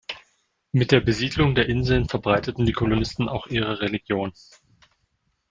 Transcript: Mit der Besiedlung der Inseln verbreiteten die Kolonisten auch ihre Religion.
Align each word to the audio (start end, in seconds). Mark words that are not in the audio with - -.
Mit 0.71 0.91
der 0.91 0.99
Besiedlung 0.99 1.53
der 1.53 1.69
Inseln 1.69 2.09
verbreiteten 2.09 2.65
die 2.65 2.71
Kolonisten 2.73 3.29
auch 3.29 3.45
ihre 3.45 3.81
Religion. 3.81 4.33